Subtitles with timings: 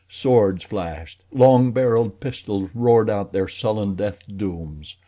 [0.09, 4.97] Swords flashed, long barreled pistols roared out their sullen death dooms.